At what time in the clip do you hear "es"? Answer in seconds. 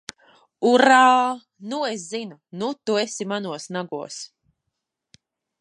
1.89-2.07